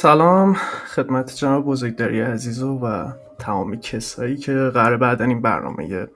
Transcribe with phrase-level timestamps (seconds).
[0.00, 0.54] سلام
[0.94, 3.06] خدمت جناب بزرگداری عزیز و
[3.38, 6.08] تمامی کسایی که قراره بعدا این برنامه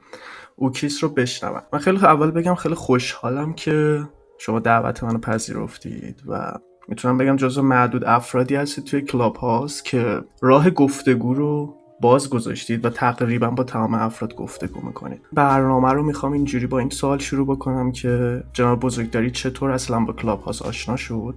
[0.56, 1.60] او کیست رو بشنون.
[1.72, 4.02] من خیلی اول بگم خیلی خوشحالم که
[4.38, 6.52] شما دعوت منو پذیرفتید و
[6.88, 12.84] می‌تونم بگم جزو معدود افرادی هستید توی کلاب هاوس که راه گفتگو رو باز گذاشتید
[12.84, 15.20] و تقریبا با تمام افراد گفتگو می‌کنید.
[15.32, 20.12] برنامه رو می‌خوام اینجوری با این سوال شروع بکنم که جناب بزرگداری چطور اصلا با
[20.12, 21.34] کلاب هاوس آشنا شد؟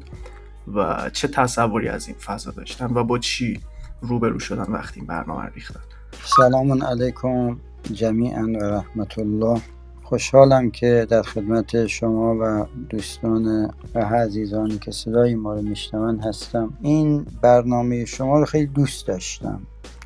[0.73, 3.59] و چه تصوری از این فضا داشتن و با چی
[4.01, 5.79] روبرو شدن وقتی این برنامه ریختن.
[6.37, 7.57] سلام علیکم
[7.91, 9.61] جمیعا و رحمت الله
[10.03, 16.73] خوشحالم که در خدمت شما و دوستان و عزیزانی که صدای ما رو میشنون هستم.
[16.81, 19.61] این برنامه شما رو خیلی دوست داشتم.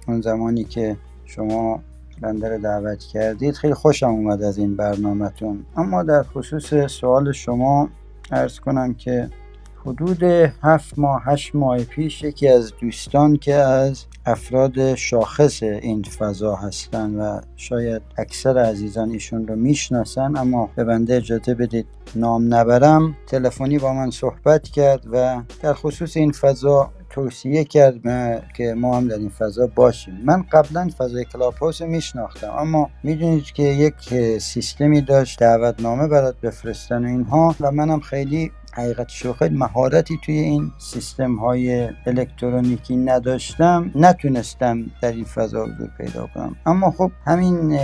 [0.07, 1.83] اون زمانی که شما
[2.21, 5.65] بنده رو دعوت کردید خیلی خوشم اومد از این برنامهتون.
[5.77, 7.89] اما در خصوص سوال شما
[8.31, 9.29] ارز کنم که
[9.89, 10.23] حدود
[10.63, 17.15] هفت ماه هشت ماه پیش یکی از دوستان که از افراد شاخص این فضا هستند
[17.19, 21.85] و شاید اکثر عزیزان ایشون رو می‌شناسن اما به بنده اجازه بدید
[22.15, 23.17] نام نبرم.
[23.27, 27.95] تلفنی با من صحبت کرد و در خصوص این فضا توصیه کرد
[28.57, 30.19] که ما هم در این فضا باشیم.
[30.25, 33.95] من قبلا فضای کلاب هاوس میشناختم اما می‌دونید که یک
[34.39, 40.71] سیستمی داشت دعوتنامه برات بفرستن و اینها و منم خیلی حقیقت خیلی مهارتی توی این
[40.77, 43.91] سیستم های الکترونیکی نداشتم.
[43.95, 46.55] نتونستم در این فضا حضور پیدا کنم.
[46.65, 47.79] اما خب همین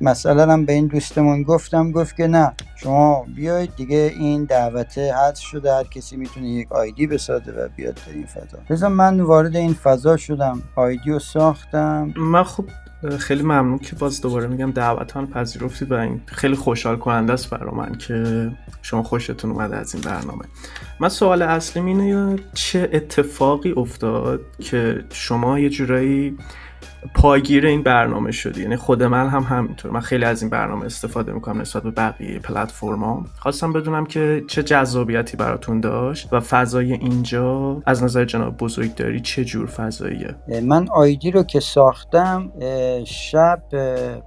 [0.00, 1.92] مسئله هم به این دوستمون گفتم.
[1.92, 5.74] گفت که نه شما بیاید دیگه این دعوته حذف شده.
[5.74, 8.58] هر کسی می‌تونه یک آیدی بسازه و بیاد در این فضا.
[8.70, 10.62] لذا من وارد این فضا شدم.
[10.76, 12.12] آیدی رو ساختم.
[12.16, 12.64] من خب
[13.18, 17.74] خیلی ممنون که باز دوباره میگم دعوتان پذیرفتید و این خیلی خوشحال کننده است برای
[17.74, 18.50] من که
[18.82, 20.44] شما خوشتون اومده از این برنامه.
[21.00, 26.36] من سوال اصلیم اینه چه اتفاقی افتاد که شما یه جورایی
[27.14, 28.62] پایگیر این برنامه شدی.
[28.62, 29.90] یعنی خود من هم همینطور.
[29.90, 34.62] من خیلی از این برنامه استفاده می‌کنم نسبت به بقیه پلتفرما خواستم بدونم که چه
[34.62, 41.30] جذابیتی براتون داشت و فضای اینجا از نظر جناب بزرگداری چه جور فضاییه؟ من آیدی
[41.30, 42.52] رو که ساختم
[43.06, 43.62] شب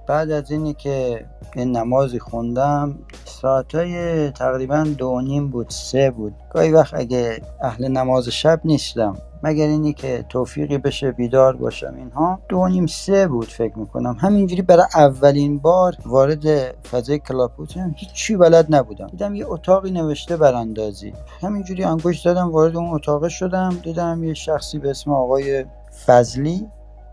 [0.08, 6.34] بعد از اینی که نمازی خوندم ساعتای تقریبا دو نیم بود سه بود.
[6.50, 9.16] گاهی وقت اگه اهل نماز شب نیستم.
[9.44, 14.16] مگر اینی که توفیقی بشه بیدار باشم؟ اینها دو نیم سه بود فکر می‌کنم.
[14.20, 19.06] همینجوری برای اولین بار وارد فضای کلاب بودم هیچی بلد نبودم.
[19.06, 21.12] دیدم یه اتاقی نوشته براندازی.
[21.42, 23.76] همینجوری انگشت زدم وارد اون اتاق شدم.
[23.82, 25.64] دیدم یه شخصی به اسم آقای
[26.06, 26.66] فضلی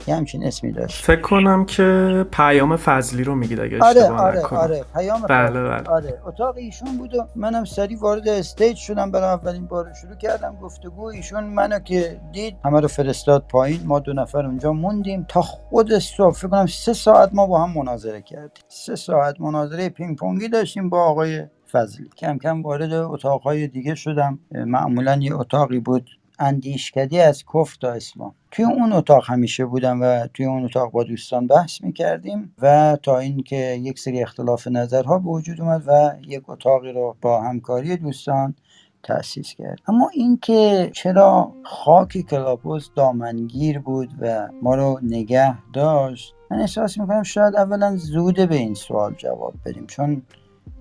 [0.07, 1.05] یه همچین اسمی داشت.
[1.05, 5.89] فکر کنم که پیام فضلی رو میگید اگه آره آره آره پیام بله بله.
[5.89, 10.55] آره اتاق ایشون بود و منم سریع وارد stage شدم برای اولین بار شروع کردم
[10.61, 11.05] گفتگو.
[11.05, 13.81] ایشون منو که دید همه رو فرستاد پایین.
[13.85, 16.33] ما دو نفر اونجا موندیم تا خود صبح.
[16.35, 18.63] فکر کنم سه ساعت ما با هم مناظره کردیم.
[18.67, 22.09] سه ساعت مناظره پینگ پونگی داشتیم با آقای فضلی.
[22.17, 24.39] کم کم وارد اتاقهای دیگه شدم.
[24.51, 26.09] معمولا یه اتاقی بود
[26.41, 28.35] اندیشکدی از کفر تا اسلام.
[28.51, 33.19] توی اون اتاق همیشه بودم و توی اون اتاق با دوستان بحث می‌کردیم و تا
[33.19, 38.55] اینکه یک سری اختلاف نظرها به وجود اومد و یک اتاقی رو با همکاری دوستان
[39.03, 39.79] تأسیس کرد.
[39.87, 47.23] اما اینکه چرا خاک کلاپوس دامنگیر بود و ما رو نگه داشت من احساس می‌کنم
[47.23, 49.87] شاید اولا زوده به این سوال جواب بدیم.
[49.87, 50.21] چون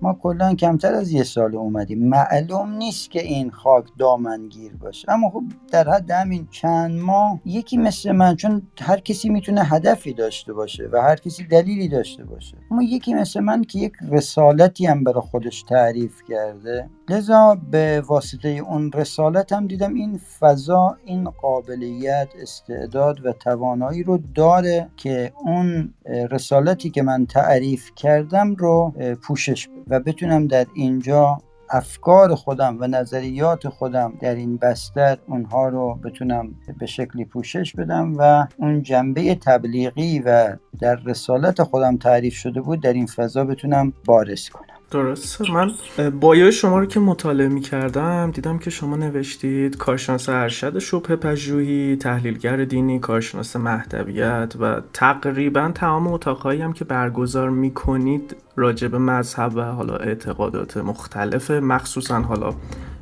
[0.01, 2.07] ما کلا کمتر از یه سال اومدیم.
[2.07, 5.11] معلوم نیست که این خاک دامنگیر باشه.
[5.11, 10.13] اما خب در حد همین چند ماه یکی مثل من چون هر کسی می‌تونه هدفی
[10.13, 12.57] داشته باشه و هر کسی دلیلی داشته باشه.
[12.71, 16.89] اما یکی مثل من که یک رسالتی هم برای خودش تعریف کرده.
[17.09, 24.19] لذا به واسطه اون رسالت هم دیدم این فضا این قابلیت استعداد و توانایی رو
[24.35, 28.93] داره که اون رسالتی که من تعریف کردم رو
[29.23, 31.37] پوشش و بتونم در اینجا
[31.69, 38.15] افکار خودم و نظریات خودم در این بستر اونها رو بتونم به شکلی پوشش بدم
[38.17, 43.93] و اون جنبه تبلیغی و در رسالت خودم تعریف شده بود در این فضا بتونم
[44.05, 44.70] بارز کنم.
[44.91, 45.51] درسته.
[45.51, 45.71] من
[46.19, 51.95] بایو شما رو که مطالعه می کردم دیدم که شما نوشتید کارشناس ارشد شبه پژوهی
[51.95, 59.55] تحلیلگر دینی کارشناس مهدویت و تقریبا تمام اتاقهایی هم که برگزار می کنید راجع مذهب
[59.55, 62.53] و حالا اعتقادات مختلف مخصوصا حالا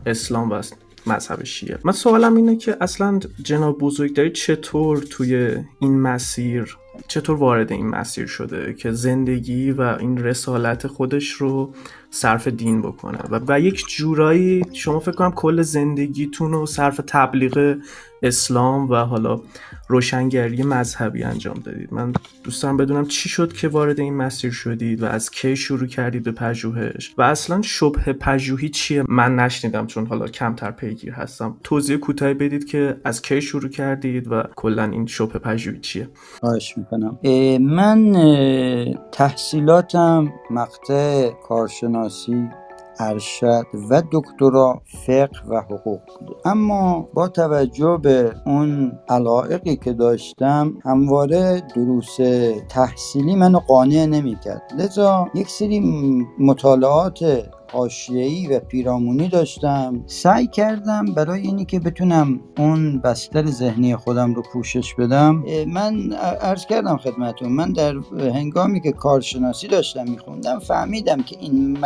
[0.06, 0.62] اسلام و
[1.12, 1.80] مذهب شیعه.
[1.84, 6.78] من سوالم اینه که اصلا جناب بزرگداری چطور توی این مسیر
[7.08, 11.74] چطور وارد این مسیر شده که زندگی و این رسالت خودش رو
[12.10, 17.78] صرف دین بکنه؟ و, و یک جورایی شما فکر کنم کل زندگیتون رو صرف تبلیغ
[18.24, 19.42] اسلام و حالا
[19.88, 21.94] روشنگری مذهبی انجام دادید.
[21.94, 22.14] من
[22.44, 26.32] دوست بدونم چی شد که وارد این مسیر شدید و از کی شروع کردید به
[26.32, 31.58] پژوهش؟ و اصلا شبه پژوهی چیه؟ من نشنیدم چون حالا کمتر پیگیر هستم.
[31.64, 36.78] توضیح کوتاهی بدید که از کی شروع کردید و کلا این شبه پژوهی چیه؟ خواهش
[36.78, 37.20] می‌کنم.
[37.62, 38.14] من
[39.12, 42.48] تحصیلاتم مقطع کارشناسی
[43.00, 50.74] ارشد و دکترا فقه و حقوق بوده اما با توجه به اون علائقی که داشتم
[50.84, 52.18] همواره دروس
[52.70, 54.62] تحصیلی منو قانع نمی‌کرد.
[54.78, 55.80] لذا یک سری
[56.40, 57.20] مطالعات
[57.72, 60.04] حاشیه‌ای و پیرامونی داشتم.
[60.06, 66.66] سعی کردم برای اینی که بتونم اون بستر ذهنی خودم رو پوشش بدم من عرض
[66.66, 71.78] کردم خدمتون من در هنگامی که کارشناسی داشتم میخوندم فهمیدم که این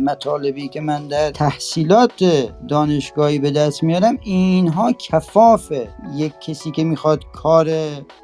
[0.00, 2.24] مطالبی که من در تحصیلات
[2.68, 5.72] دانشگاهی به دست میارم اینها کفاف.
[6.16, 7.70] یک کسی که می‌خواد کار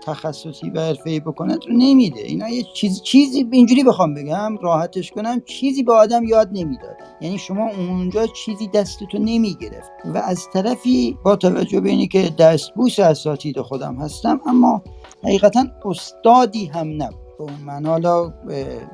[0.07, 2.21] تخصصی و حرفه‌ای بکنه رو نمیده.
[2.21, 6.88] اینا یه چیزی چیزی اینجوری بخوام بگم راحتش کنم چیزی به آدم یاد نمیده.
[7.21, 9.91] یعنی شما اونجا چیزی دستتو نمی‌گرفت.
[10.05, 14.83] و از طرفی با توجه به اینی که دستبوس اساتید خودم هستم اما
[15.25, 17.29] حقیقتا استادی هم نبود.
[17.39, 18.33] به اون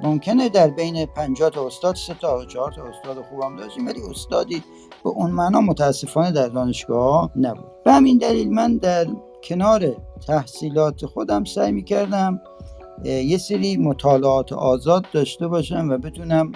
[0.03, 4.63] ممکنه در بین 50 تا استاد سه تا چهار تا استاد خوبم داشتیم ولی استادی
[5.05, 7.65] به اون معنا متاسفانه در دانشگاه نبود.
[7.85, 9.07] به همین دلیل من در
[9.45, 9.97] کنار
[10.27, 12.41] تحصیلات خودم سعی می‌کردم
[13.05, 16.53] یه سری مطالعات آزاد داشته باشم و بتونم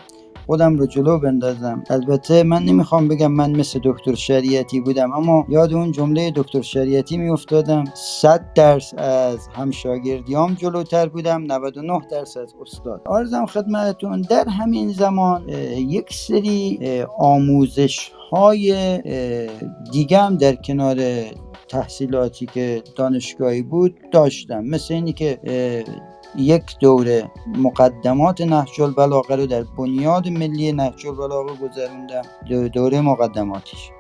[0.49, 1.85] خودم رو جلو بندازم.
[1.91, 7.17] البته من نمی‌خوام بگم من مثل دکتر شریعتی بودم اما یاد اون جمله دکتر شریعتی
[7.19, 7.85] میافتادم.
[7.95, 13.03] 100 درس از همشاگردیام جلوتر بودم 99 درس از استاد.
[13.07, 16.79] آرزم خدمتتون در همین زمان یک سری
[17.19, 18.99] آموزش های
[19.93, 20.97] دیگه هم در کنار
[21.69, 24.65] تحصیلاتی که دانشگاهی بود داشتم.
[24.65, 25.39] مثل اینی که
[26.37, 32.23] یک دوره مقدمات نهج البلاغه رو در بنیاد ملی نهج البلاغه گذروندم
[32.69, 33.91] دوره مقدماتش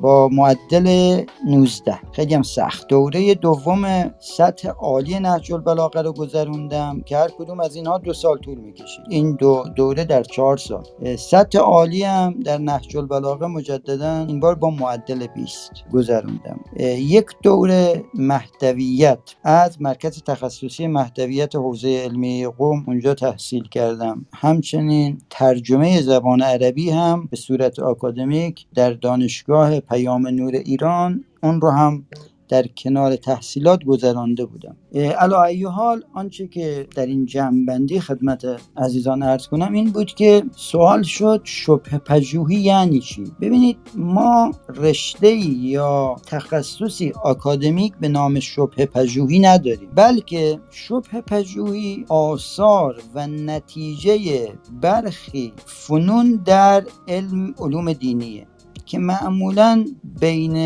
[0.00, 2.88] با معدل 19 خیلی هم سخت.
[2.88, 8.38] دوره دوم سطح عالی نهج البلاغه رو گذروندم که هر کدوم از اینها دو سال
[8.38, 10.84] طول می‌کشید این دو دوره در چهار سال.
[11.16, 16.60] سطح عالی هم در نهج البلاغه مجددا این بار با معدل 20 گذروندم.
[16.98, 19.18] یک دوره مهدویت.
[19.44, 24.26] از مرکز تخصصی مهدویت حوزه علمی قوم اونجا تحصیل کردم.
[24.34, 31.70] همچنین ترجمه زبان عربی هم به صورت آکادمیک در دانشگاه پیام نور ایران اون رو
[31.70, 32.04] هم
[32.48, 34.76] در کنار تحصیلات گذرانده بودم.
[34.94, 38.44] علا ای حال آنچه که در این جمع خدمت
[38.76, 45.30] عزیزان ارز کنم این بود که سوال شد شبه پژوهی یعنی چی؟ ببینید ما رشته
[45.34, 54.48] یا تخصصی آکادمیک به نام شبه پژوهی نداریم بلکه شبه پژوهی آثار و نتیجه
[54.80, 58.46] برخی فنون در علم علوم دینیه.
[58.88, 59.84] که معمولا
[60.20, 60.56] بین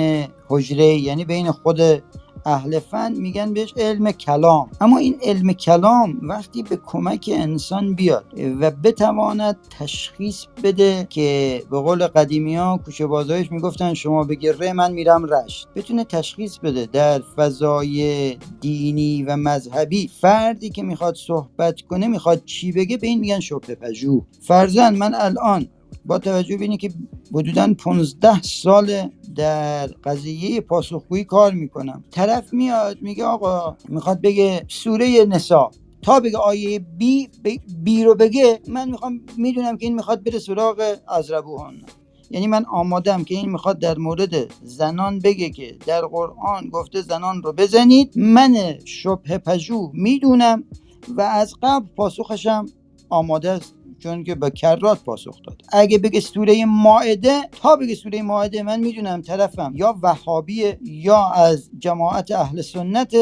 [0.49, 1.81] حجره یعنی بین خود
[2.47, 4.71] اهل فن میگن بهش علم کلام.
[4.81, 8.25] اما این علم کلام وقتی به کمک انسان بیاد
[8.61, 14.73] و بتواند تشخیص بده که به قول قدیمی ها کوچه بازایش می‌گفتن شما بگی ره
[14.73, 15.69] من میرم رشت.
[15.75, 20.11] بتونه تشخیص بده در فضای دینی و مذهبی.
[20.21, 24.23] فردی که می‌خواد صحبت کنه می‌خواد چی بگه به این میگن شبه پژوه.
[24.41, 25.69] فرزن من الان
[26.05, 26.91] با توجه به که
[27.35, 32.05] حدودا 15 سال در قضیه پاسخگویی کار می‌کنم.
[32.11, 35.71] طرف میاد میگه آقا می‌خواد بگه سوره نسا.
[36.03, 37.29] تا بگه آیه بی,
[37.83, 41.75] بی رو بگه من می‌خوام می‌دونم که این می‌خواد بره سراغ ازربوهان
[42.31, 47.43] یعنی من آمادم که این می‌خواد در مورد زنان بگه که در قرآن گفته زنان
[47.43, 48.19] رو بزنید.
[48.19, 50.65] من شبه پژوه می‌دونم
[51.17, 52.67] و از قبل پاسخشم
[53.09, 53.75] آماده است.
[54.03, 55.63] چون که به کرات پاسخ داد.
[55.73, 61.71] اگه بگه سوره ماعده تا بگه سوره ماعده من می‌دونم طرفم یا وهابی یا از
[61.79, 63.15] جماعت اهل سنت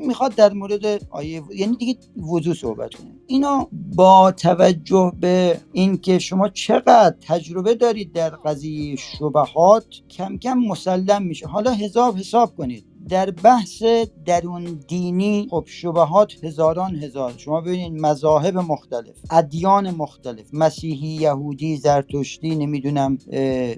[0.00, 1.96] می‌خواد در مورد آیه یعنی دیگه
[2.32, 3.06] وضوع صحبت کنه.
[3.26, 11.22] اینا با توجه به اینکه شما چقدر تجربه دارید در قضیه شبهات کم کم مسلم
[11.22, 11.46] میشه.
[11.46, 12.84] حالا حساب حساب کنید.
[13.08, 13.82] در بحث
[14.26, 17.34] درون دینی خب شبهات هزاران هزار.
[17.36, 23.18] شما ببینید مذاهب مختلف ادیان مختلف مسیحی یهودی زرتشتی نمی‌دونم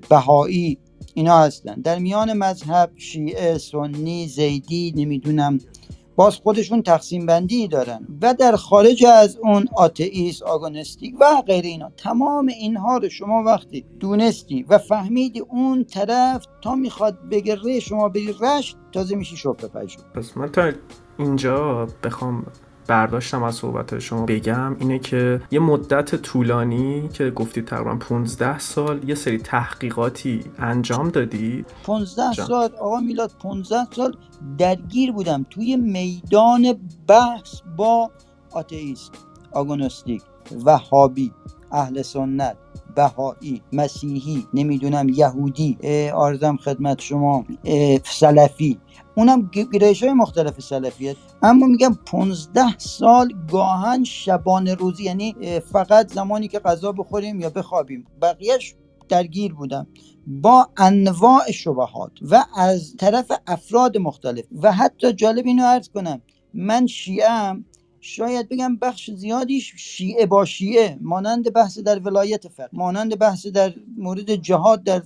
[0.08, 0.78] بهایی
[1.14, 1.80] اینا هستن.
[1.80, 5.58] در میان مذهب شیعه سنی زیدی نمی‌دونم
[6.16, 11.90] باز خودشون تقسیم بندی دارن و در خارج از اون آتئیست آگونستیک و غیر اینا
[11.96, 18.34] تمام اینها رو شما وقتی دونستی و فهمیدی اون طرف تا می‌خواد بگره شما بری
[18.40, 20.72] رشت تازه میشی شبه پژوه پس من تا
[21.18, 22.46] اینجا بخوام
[22.90, 29.08] برداشتم از صحبت شما بگم اینه که یه مدت طولانی که گفتید تقریبا 15 سال
[29.08, 31.64] یه سری تحقیقاتی انجام دادی.
[31.84, 34.16] 15 سال آقا میلاد 15 سال
[34.58, 36.74] درگیر بودم توی میدان
[37.06, 38.10] بحث با
[38.52, 39.12] آتئیست
[39.52, 40.22] آگونوستیک
[40.64, 41.32] وهابی
[41.72, 42.56] اهل سنت
[42.96, 45.78] بهایی مسیحی نمی‌دونم یهودی
[46.14, 47.44] آرزم خدمت شما
[48.04, 48.78] سلفی.
[49.20, 55.34] اونم گرایش های مختلف سلفیت اما میگم 15 سال گاهن شبانه روزی یعنی
[55.72, 58.06] فقط زمانی که غذا بخوریم یا بخوابیم.
[58.22, 58.74] بقیهش
[59.08, 59.86] درگیر بودم.
[60.26, 64.44] با انواع شبهات و از طرف افراد مختلف.
[64.62, 66.22] و حتی جالب اینو عرض کنم
[66.54, 67.64] من شیعم
[68.00, 73.74] شاید بگم بخش زیادیش شیعه با شیعه مانند بحث در ولایت فقه مانند بحث در
[73.96, 75.02] مورد جهاد در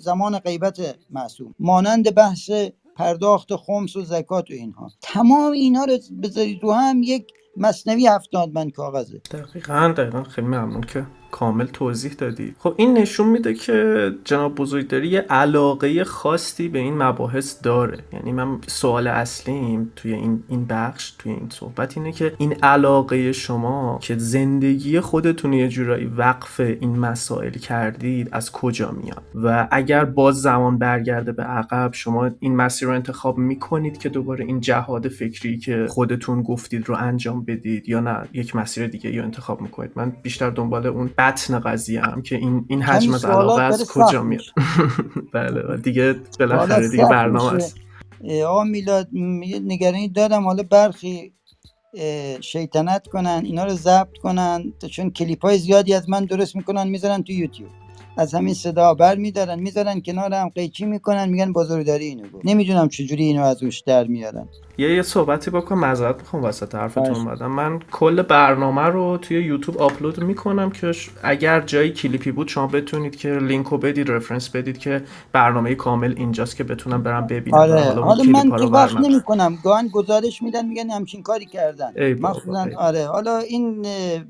[0.00, 2.50] زمان غیبت معصوم مانند بحث
[2.96, 4.90] پرداخت خمس و زکات و اینها.
[5.02, 7.26] تمام اینها رو بذارید رو هم یک
[7.56, 9.20] مصنوی هفتاد من کاغذه.
[9.30, 10.22] دقیقا دقیقا.
[10.22, 12.54] خیلی ممنون که کامل توضیح دادی.
[12.58, 17.98] خب این نشون میده که جناب بزرگداری یه علاقه خاصی به این مباحث داره.
[18.12, 23.32] یعنی من سوال اصلیم توی این این بخش توی این صحبت اینه که این علاقه
[23.32, 30.04] شما که زندگی خودتون یه جورایی وقف این مسائل کردید از کجا میاد؟ و اگر
[30.04, 35.08] باز زمان برگرده به عقب شما این مسیر رو انتخاب می‌کنید که دوباره این جهاد
[35.08, 39.90] فکری که خودتون گفتید رو انجام بدید یا نه؟ یک مسیر دیگه یا انتخاب می‌کنید.
[39.96, 44.22] من بیشتر دنبال اون بطن قضیه هم که این این حجم از علاقه از کجا
[44.22, 44.42] میاد؟
[45.34, 47.76] بله دیگه بالاخره دیگه برنامه است.
[48.46, 49.08] آقا میلاد
[49.66, 50.44] نگرانی دارم.
[50.44, 51.32] حالا برخی
[52.40, 54.72] شیطنت کنن اینا رو ضبط کنن.
[54.90, 57.70] چون کلیپ های زیادی از من درست می‌کنن می‌ذارن تو یوتیوب.
[58.16, 62.44] از همین صدا بر میدارن می‌ذارن کنار هم قیچی می‌کنن میگن بزرگداری اینو گفت.
[62.44, 64.48] نمی‌دونم چجوری اینو از روش در میارن.
[64.78, 67.46] یه یه صحبتی بکن معذرت می‌خوام وسط حرفتون اومدم.
[67.46, 70.92] من کل برنامه رو توی یوتیوب آپلود می‌کنم که
[71.22, 75.02] اگر جایی کلیپی بود شما بتونید که لینکو بدید رفرنس بدید که
[75.32, 77.58] برنامه کامل اینجاست که بتونم برم ببینم.
[77.58, 77.80] آره.
[77.80, 79.58] حالا, من که وقت نمی‌کنم.
[79.64, 81.92] گاهن گزارش میدن میگن همچین کاری کردن.
[82.20, 83.06] مثلا آره.
[83.06, 83.82] حالا این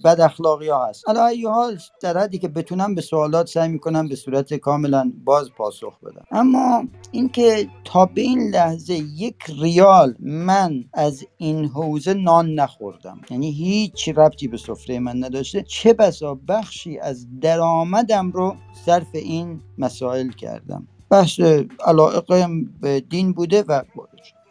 [0.05, 1.03] بد اخلاقی ها هست.
[1.07, 5.51] حالا ای حال در حدی که بتونم به سوالات سعی می‌کنم به صورت کاملا باز
[5.57, 6.25] پاسخ بدم.
[6.31, 13.21] اما اینکه تا به این لحظه یک ریال من از این حوزه نان نخوردم.
[13.31, 15.63] یعنی هیچ ربطی به سفره من نداشته.
[15.63, 20.87] چه بسا بخشی از درآمدم رو صرف این مسائل کردم.
[21.11, 21.41] بحث
[21.85, 22.47] علاقه
[22.81, 23.83] به دین بوده و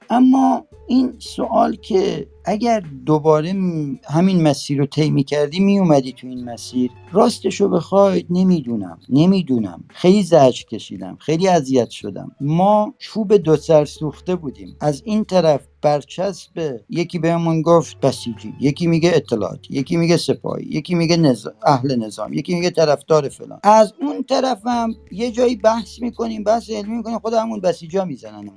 [0.09, 3.53] اما این سوال که اگر دوباره
[4.09, 6.91] همین مسیر رو طی می‌کردی میومدی تو این مسیر.
[7.11, 9.83] راستش رو بخواید نمی‌دونم نمی‌دونم.
[9.89, 12.31] خیلی زجر کشیدم خیلی اذیت شدم.
[12.41, 14.75] ما چوب دو سر سوخته بودیم.
[14.81, 20.95] از این طرف برچسب یکی بهمون گفت بسیجی یکی میگه اطلاعات یکی میگه سپاهی یکی
[20.95, 23.59] میگه نظام، اهل نظام یکی میگه طرفدار فلان.
[23.63, 28.49] از اون طرف هم یه جایی بحث می‌کنیم بحث علمی می‌کنیم خود همون بسیجا می‌زنن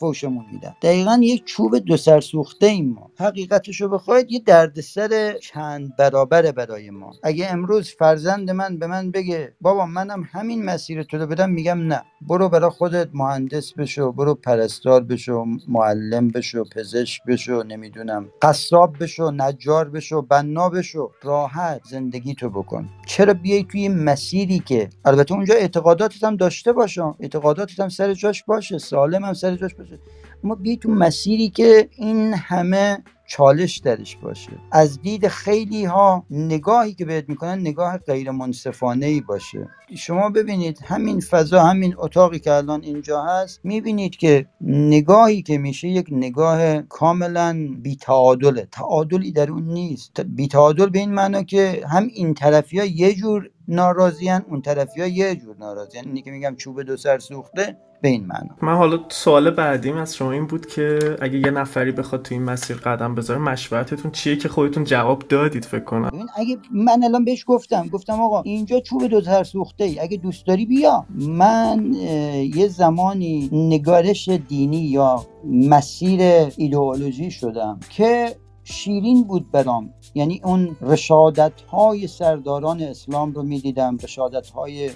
[0.00, 0.76] فوشمون میدن.
[0.82, 3.10] دقیقا یک چوب دو سر سوخته ایم ما.
[3.18, 7.12] حقیقتش رو بخواید یه دردسر چند برابره برای ما.
[7.22, 11.78] اگه امروز فرزند من به من بگه بابا منم همین مسیر تو رو بدم میگم
[11.78, 12.02] نه.
[12.20, 19.30] برو برا خودت مهندس بشو برو پرستار بشو معلم بشو پزشک بشو نمی‌دونم قصاب بشو
[19.30, 21.10] نجار بشو بنا بشو.
[21.22, 22.88] راحت زندگی تو بکن.
[23.06, 27.16] چرا بیای توی مسیری که؟ البته اونجا اعتقاداتت هم داشته باشم.
[27.20, 28.78] اعتقاداتت هم سر جاش باشه.
[28.78, 29.87] سالم هم سر جاش باشه.
[30.44, 34.52] اما بیای تو مسیری که این همه چالش درش باشه.
[34.72, 39.68] از دید خیلی ها نگاهی که بهت می‌کنن نگاه غیر منصفانه ای باشه.
[39.96, 45.88] شما ببینید همین فضا همین اتاقی که الان اینجا هست می‌بینید که نگاهی که میشه
[45.88, 48.68] یک نگاه کاملا بیتعادله.
[48.72, 50.20] تعادلی در اون نیست.
[50.20, 55.06] بیتعادل به این معنا که هم این طرفی ها یه جور ناراضیان اون طرفی ها
[55.06, 58.56] یه جور ناراضیان اینی که میگم چوب دو سر سوخته به این معنا.
[58.62, 62.44] من حالا سوال بعدیم از شما این بود که اگه یه نفری بخواد تو این
[62.44, 67.44] مسیر قدم بذاره مشورتتون چیه که خودتون جواب دادید فکر کنم؟ اگه من الان بهش
[67.46, 71.06] گفتم گفتم آقا اینجا چوب دو سر سوخته ای اگه دوست داری بیا.
[71.14, 71.94] من
[72.54, 76.20] یه زمانی نگارش دینی یا مسیر
[76.56, 78.36] ایدئولوژی شدم که
[78.70, 84.90] شیرین بود برام یعنی اون رشادت های سرداران اسلام رو می‌دیدم رشادت های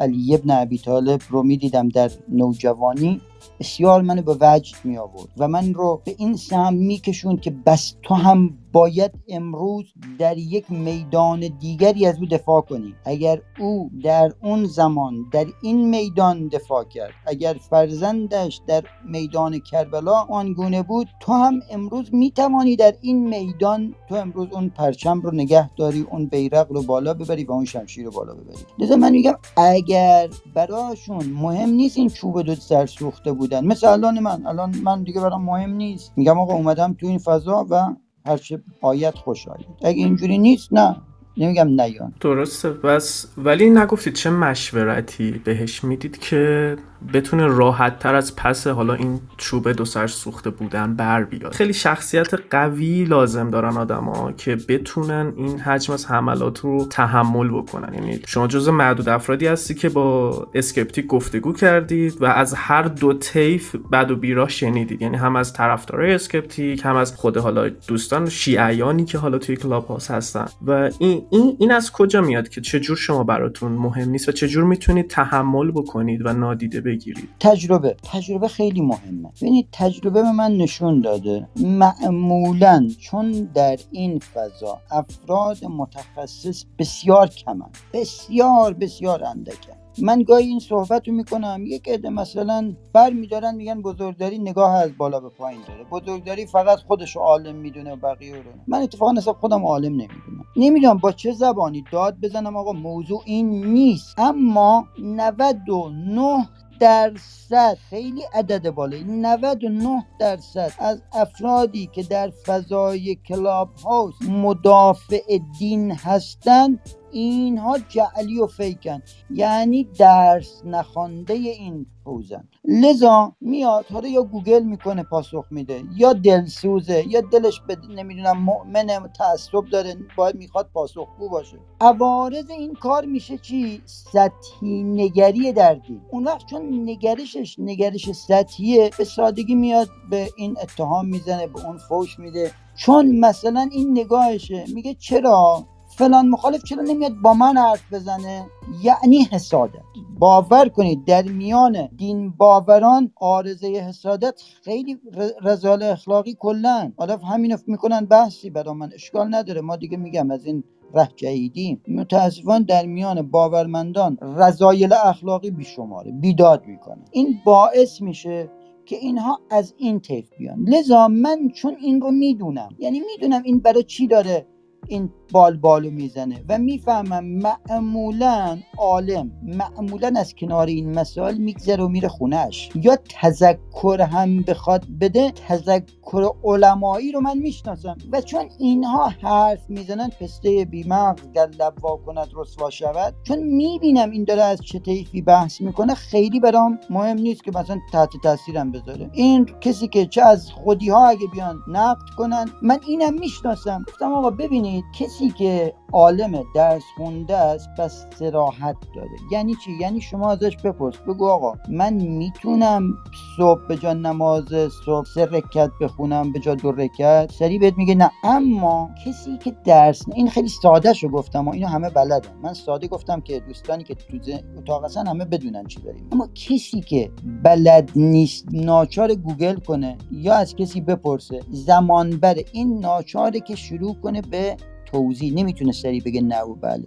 [0.00, 3.20] علی ابن ابی طالب رو می‌دیدم در نوجوانی.
[3.60, 7.94] بسیار منو به وجد می آورد و من رو به این سهم میکشون که بس
[8.02, 9.84] تو هم باید امروز
[10.18, 12.94] در یک میدان دیگری از او دفاع کنی.
[13.04, 20.14] اگر او در اون زمان در این میدان دفاع کرد اگر فرزندش در میدان کربلا
[20.14, 25.70] آنگونه بود تو هم امروز می‌توانی در این میدان تو امروز اون پرچم رو نگه
[25.76, 28.56] داری اون بیرق رو بالا ببری و اون شمشیر رو بالا ببری.
[28.78, 33.66] لذا من میگم اگر براشون مهم نیست این چوب دو سر سوخته بودن.
[33.66, 34.46] مثل الان من.
[34.46, 36.12] الان من دیگه برام مهم نیست.
[36.16, 37.94] میگم آقا اومدم تو این فضا و
[38.26, 39.66] هرچه آیت خوش آید.
[39.82, 40.96] اگه اینجوری نیست نه.
[41.36, 42.70] نمیگم نیان درسته.
[42.70, 43.26] بس.
[43.38, 46.76] ولی نگفتید چه مشورتی بهش می‌دید که
[47.12, 51.52] بتونه راحت تر از پس حالا این چوب دو سر سوخته بودن بر بیاد.
[51.52, 57.94] خیلی شخصیت قوی لازم دارن آدما که بتونن این حجم از حملات رو تحمل بکنن.
[57.94, 63.12] یعنی شما جز معدود افرادی هستی که با اسکپتیک گفتگو کردید و از هر دو
[63.12, 65.02] طیف بد و بیراه شنیدید.
[65.02, 69.86] یعنی هم از طرفدارای اسکپتیک هم از خود حالا دوستان شیعیانی که حالا توی کلاب
[69.86, 70.46] هاوس هستن.
[70.66, 74.64] و این این این از کجا میاد که چجور شما براتون مهم نیست و چجور
[74.64, 77.28] می‌تونید تحمل بکنید و نادیده بگیرید.
[77.40, 79.30] تجربه تجربه خیلی مهمه.
[79.40, 81.48] ببینید تجربه به من نشون داده.
[81.56, 90.58] معمولا چون در این فضا افراد متخصص بسیار کمن بسیار بسیار اندکن من گاهی این
[90.58, 95.60] صحبت رو می‌کنم یک عده مثلا بر میدارن میگن بزرگداری نگاه از بالا به پایین
[95.68, 95.84] داره.
[95.84, 100.44] بزرگداری فقط خودش عالم می‌دونه و بقیه رو من اتفاقا حساب خودم عالم نمی‌دونم.
[100.56, 104.18] نمی‌دونم با چه زبانی داد بزنم آقا موضوع این نیست.
[104.18, 106.48] اما 99
[106.84, 115.90] درصد خیلی عدد بالایی 99 درصد از افرادی که در فضای کلاب هاوس مدافع دین
[115.92, 116.80] هستند
[117.14, 119.02] اینها جعلی و fake ن.
[119.30, 127.04] یعنی درس نخوانده این حوزه‌ن لذا میاد حالا یا گوگل می‌کنه پاسخ میده یا دلسوزه
[127.08, 128.86] یا دلش به نمی‌دونم مؤمن
[129.18, 131.58] تعصب داره باید می‌خواد پاسخگو باشه.
[131.80, 138.90] عوارض این کار میشه چی؟ سطحی نگری در دین اون وقت چون نگرشش نگرش سطحیه
[138.98, 142.50] به سادگی میاد به این اتهام می‌زنه به اون فوش میده.
[142.76, 148.46] چون مثلا این نگاهشه میگه چرا؟ فلان مخالف چرا نمیاد با من حرف بزنه؟
[148.82, 149.82] یعنی حسادت.
[150.18, 154.98] باور کنید در میان دین باوران آرزه حسادت خیلی
[155.42, 156.92] رزال اخلاقی کلن.
[156.96, 158.90] حالا همین می‌کنن بحثی برا من.
[158.94, 159.60] اشکال نداره.
[159.60, 161.82] ما دیگه میگم از این ره جهیدیم.
[161.88, 168.50] متاسفانه در میان باورمندان رضایل اخلاقی بیشماره بیداد می‌کنه این باعث میشه
[168.86, 170.64] که اینها از این طیف بیان.
[170.68, 174.46] لذا من چون این رو می‌دونم یعنی می‌دونم این برای چی داره
[174.88, 181.88] این بال بالو می‌زنه و می‌فهمم معمولا عالم معمولا از کنار این مسائل میگذره و
[181.88, 187.96] میره خونش یا تذکر هم بخواد بده تذکر علمایی رو من می‌شناسم.
[188.12, 191.74] و چون اینها حرف می‌زنن پسته بیمغز گر لب
[192.06, 193.14] کند رسوا شود.
[193.22, 197.80] چون می‌بینم این داره از چه طیفی بحث می‌کنه خیلی برام مهم نیست که مثلا
[197.92, 199.10] تحت تاثیرم بذاره.
[199.12, 203.84] این کسی که چه از خودی ها اگه بیان نقد کنن من اینم می‌شناسم.
[203.88, 209.16] گفتم آقا ببینید کسی که عالم درس خونده است پس سراحت داره.
[209.32, 210.96] یعنی چی؟ یعنی شما ازش بپرس.
[210.96, 212.94] بگو آقا من می‌تونم
[213.36, 214.44] صبح به جا نماز
[214.86, 218.10] صبح سه رکعت بخونم به جا دو رکعت سریع بهت میگه نه.
[218.24, 220.14] اما کسی که درس نه.
[220.14, 222.28] این خیلی ساده شو گفتم و اینو همه بلدن.
[222.42, 224.18] من ساده گفتم که دوستانی که تو
[224.58, 226.08] اتاق هستن همه بدونن چی داریم.
[226.12, 227.10] اما کسی که
[227.42, 233.94] بلد نیست ناچار گوگل کنه یا از کسی بپرسه زمان بره این ناچاره که شروع
[234.02, 236.84] کنه به توضیح نمی‌تونه سریع بگه نه و بله.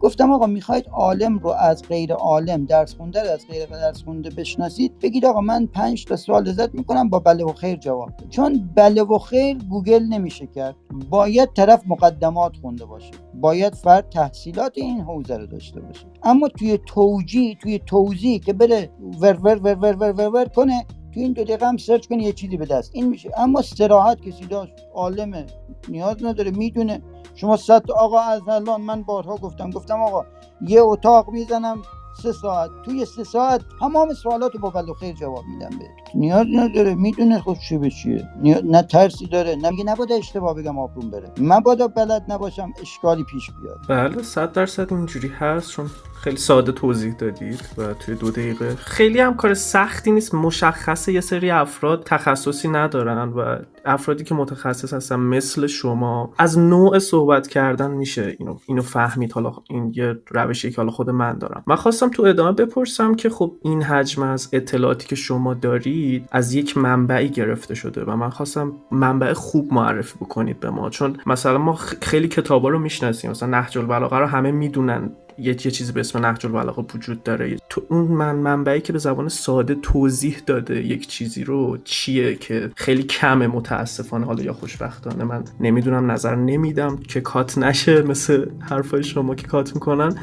[0.00, 4.98] گفتم آقا می‌خواید عالم رو از غیر عالم درس خونده از غیر درس خونده بشناسید
[4.98, 8.26] بگید آقا من پنج تا سوال ازت می‌کنم با بله و خیر جواب ده.
[8.28, 10.76] چون بله و خیر گوگل نمیشه کرد.
[11.10, 13.10] باید طرف مقدمات خونده باشه.
[13.34, 16.06] باید فرد تحصیلات این حوزه رو داشته باشه.
[16.22, 20.86] اما توی توجیه توی توضیح که بره ور ور ور ور ور, ور, ور کنه
[21.14, 22.90] تو این دو دقیقه هم search کنی یه چیزی به دست.
[22.94, 23.30] این میشه.
[23.36, 25.46] اما صراحت کسی داشت عالمه
[25.88, 27.02] نیاز نداره می‌دونه.
[27.34, 30.24] شما صد آقا از الان من بارها گفتم گفتم آقا
[30.60, 31.82] یه اتاق می‌زنم
[32.22, 32.70] سه ساعت.
[32.84, 35.90] توی سه ساعت تمام سوالات با بل خیر جواب میدم بهت.
[36.14, 36.94] نیاز نداره.
[36.94, 38.28] می‌دونه خود چی به چیه.
[38.64, 39.56] نه ترسی داره.
[39.56, 41.32] نه میگه نباید اشتباه بگم آبروم بره.
[41.38, 43.78] من باید بلد نباشم اشکالی پیش بیاد.
[43.88, 45.90] بله صد درصد اینجوری هست چون
[46.20, 48.74] خیلی ساده توضیح دادید و توی دو دقیقه.
[48.74, 50.34] خیلی هم کار سختی نیست.
[50.34, 56.98] مشخصه یه سری افراد تخصصی ندارن و افرادی که متخصص هستن مثل شما از نوع
[56.98, 59.32] صحبت کردن میشه اینو اینو فهمید.
[59.32, 61.62] حالا این یه روشی که حالا خود من دارم.
[61.66, 66.54] من خواستم تو ادامه بپرسم که خب این حجم از اطلاعاتی که شما دارید از
[66.54, 70.90] یک منبعی گرفته شده و من خواستم منبع خوب معرفی بکنید به ما.
[70.90, 73.30] چون مثلا ما خیلی کتابا رو می‌شناسیم.
[73.30, 75.10] مثلا نهج البلاغه رو همه می‌دونن.
[75.40, 77.56] یه, یه چیزی به اسم نهج البلاغه وجود داره.
[77.68, 82.70] تو اون من منبعی که به زبان ساده توضیح داده یک چیزی رو چیه که
[82.76, 85.24] خیلی کمه متاسفانه حالا یا خوشبختانه.
[85.24, 90.14] من نمی‌دونم نظر نمیدم که کات نشه مثل حرفای شما که کات می‌کنن.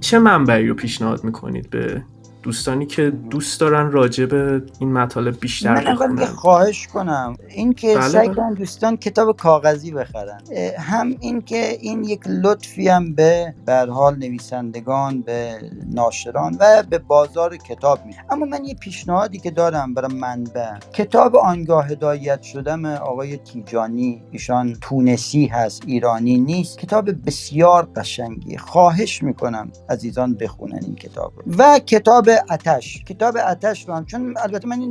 [0.00, 2.02] چه منبعی رو پیشنهاد می‌کنید به
[2.48, 7.36] دوستانی که دوست دارن راجع به این مطالب بیشتر من اول خواهش کنم.
[7.48, 10.40] این که بله سعی کنن دوستان کتاب کاغذی بخرن.
[10.78, 13.54] هم این که این یک لطفی هم به
[13.90, 15.58] حال نویسندگان به
[15.94, 20.78] ناشران و به بازار کتاب می اما من یه پیشنهادی که دارم برای منبع.
[20.92, 26.78] کتاب آنگاه هدایت شدم آقای تیجانی ایشان تونسی هست ایرانی نیست.
[26.78, 28.56] کتاب بسیار قشنگی.
[28.56, 34.68] خواهش می‌کنم عزیزان بخونن این کتاب و کتاب اتش کتاب اتش رو هم چون البته
[34.68, 34.90] من این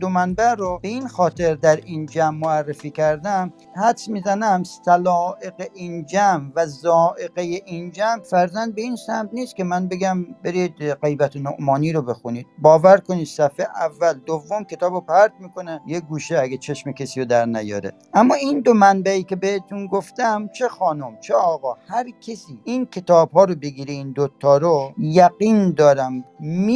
[0.00, 6.06] دو, منبع رو به این خاطر در این جمع معرفی کردم حدس می‌زنم سلائق این
[6.06, 11.36] جمع و زائقه این جمع فرزن به این سمت نیست که من بگم برید غیبت
[11.36, 12.46] نعمانی رو بخونید.
[12.58, 17.26] باور کنید صفحه اول دوم کتاب رو پرت می‌کنه یه گوشه اگه چشم کسی رو
[17.26, 17.92] در نیاره.
[18.14, 23.30] اما این دو منبعی که بهتون گفتم چه خانم چه آقا هر کسی این کتاب
[23.30, 26.24] ها رو بگیره این دوتا رو یقین دارم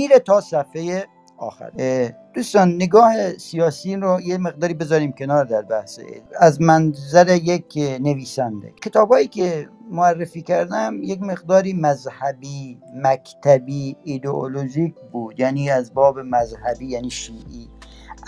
[0.00, 1.06] میره تا صفحه
[1.38, 1.70] آخر.
[2.34, 6.00] دوستان نگاه سیاسی رو یه مقداری بذاریم کنار در بحث.
[6.40, 8.72] از منظر یک نویسنده.
[8.84, 15.40] کتابایی که معرفی کردم یک مقداری مذهبی مکتبی ایدئولوژیک بود.
[15.40, 17.68] یعنی از باب مذهبی یعنی شیعی.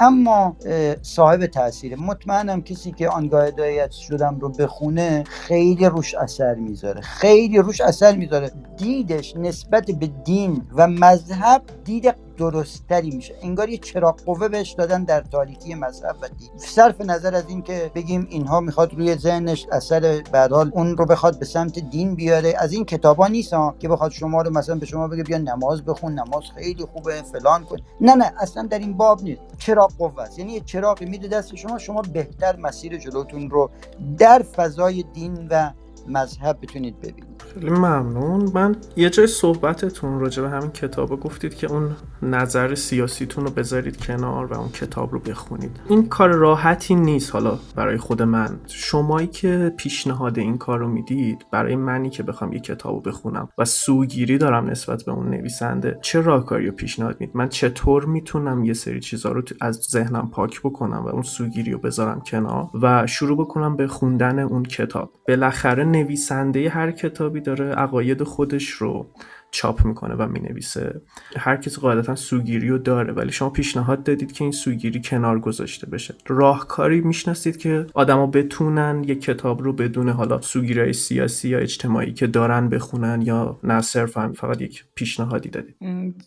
[0.01, 0.57] اما
[1.03, 7.01] صاحب تاثیره مطمئنم کسی که آنگاه هدایت شدم رو بخونه خیلی روش اثر می‌ذاره.
[7.01, 8.51] خیلی روش اثر می‌ذاره.
[8.77, 12.15] دیدش نسبت به دین و مذهب دید
[12.51, 13.35] درستتری میشه.
[13.43, 16.49] انگار یه چراغ قوه بهش دادن در تاریکی مذهب و دین.
[16.57, 21.45] صرف نظر از اینکه بگیم اینها می‌خواد روی ذهنش اثر بعدال اون رو بخواد به
[21.45, 25.23] سمت دین بیاره از این کتابا نیست که بخواد شما رو مثلا به شما بگه
[25.23, 27.77] بیا نماز بخون نماز خیلی خوبه فلان کن.
[28.01, 29.41] نه نه اصلا در این باب نیست.
[29.59, 30.39] چراغ قوه است.
[30.39, 33.71] یعنی یه چراغی میده دست شما شما بهتر مسیر جلوتون رو
[34.19, 35.71] در فضای دین و
[36.09, 37.43] مذهب بتونید ببینید.
[37.55, 38.51] خیلی ممنون.
[38.55, 41.91] من یه جای صحبتتون راجع به همین کتاب گفتید که اون
[42.23, 45.81] نظر سیاسیتون رو بذارید کنار و اون کتاب رو بخونید.
[45.89, 48.61] این کار راحتی نیست حالا برای خود من.
[48.67, 53.49] شمایی که پیشنهاد این کار رو می‌دید برای منی که بخوام یه کتاب رو بخونم
[53.59, 58.65] و سوگیری دارم نسبت به اون نویسنده چه راهکاری رو پیشنهاد می‌دید؟ من چطور می‌تونم
[58.65, 63.07] یه سری چیزها رو از ذهنم پاک بکنم و اون سوگیری رو بذارم کنار و
[63.07, 69.07] شروع بکنم به خوندن اون کتاب؟ بالاخره نویسنده هر کتابی داره عقاید خودش رو.
[69.53, 71.01] چاپ می‌کنه و می‌نویسه.
[71.37, 75.87] هر کسی قاعدتا سوگیری رو داره ولی شما پیشنهاد دادید که این سوگیری کنار گذاشته
[75.87, 76.15] بشه.
[76.27, 82.27] راهکاری می‌شناسید که آدما بتونن یک کتاب رو بدون حالا سوگیری سیاسی یا اجتماعی که
[82.27, 85.77] دارن بخونن یا نه صرفا فقط یک پیشنهادی دادید.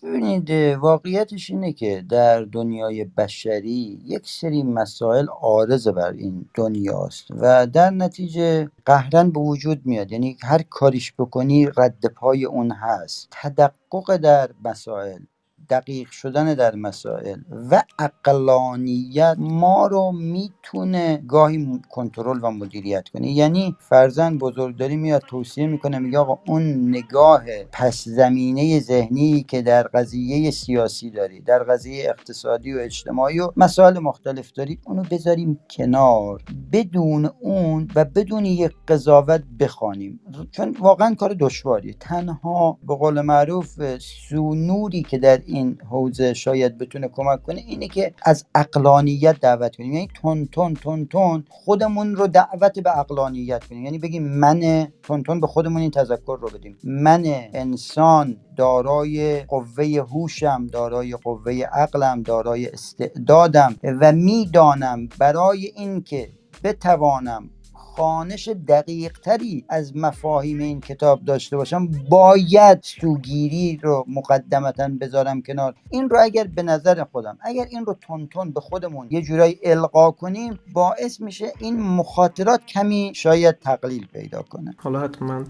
[0.04, 7.68] ببینید واقعیتش اینه که در دنیای بشری یک سری مسائل عارض بر این دنیاست و
[7.68, 10.12] در نتیجه قهرن به وجود میاد.
[10.12, 13.15] یعنی هر کاریش بکنی رد پای اون هست.
[13.32, 15.22] تدقق در مسائل.
[15.70, 17.40] دقیق شدن در مسائل
[17.72, 23.32] و اقلانیت ما رو می‌تونه گاهی کنترل و مدیریت کنه.
[23.32, 29.84] یعنی فرزن بزرگداری میاد توصیه می‌کنه میگه آقا اون نگاه پس زمینه ذهنی که در
[29.84, 36.44] قضیه سیاسی داری در قضیه اقتصادی و اجتماعی و مسائل مختلف داری اونو بذاریم کنار
[36.72, 40.20] بدون اون و بدون یک قضاوت بخوانیم.
[40.52, 43.98] چون واقعا کار دشواریه تنها به قول معروف
[44.30, 45.42] سونوری که در
[45.90, 49.94] حوزه شاید بتونه کمک کنه اینه که از اقلانیت دعوت کنیم.
[49.94, 53.86] یعنی تون تون تون تون خودمون رو دعوت به اقلانیت کنیم.
[53.86, 56.78] یعنی بگیم من تون تون به خودمون این تذکر رو بدیم.
[56.84, 66.30] من انسان دارای قوه هوشم دارای قوه عقلم دارای استعدادم و می‌دانم برای اینکه
[66.64, 67.50] بتوانم
[67.96, 75.76] خانش دقیق تری از مفاهیم این کتاب داشته باشم باید سوگیری رو مقدمتا بذارم کنار.
[75.90, 77.96] این رو اگر به نظر خودم اگر این رو
[78.32, 84.42] تون به خودمون یه جورایی القا کنیم باعث میشه این مخاطرات کمی شاید تقلیل پیدا
[84.42, 84.76] کنه.
[84.78, 85.44] حالا حتما.